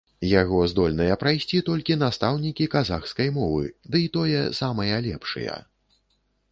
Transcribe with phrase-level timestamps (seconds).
[0.29, 3.63] Яго здольныя прайсці толькі настаўнікі казахскай мовы,
[3.97, 5.55] дый тое самыя лепшыя.